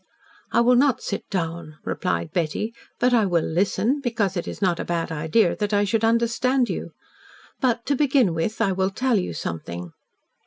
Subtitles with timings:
[0.51, 4.79] "I will not sit down," replied Betty, "but I will listen, because it is not
[4.79, 6.93] a bad idea that I should understand you.
[7.59, 9.91] But to begin with, I will tell you something."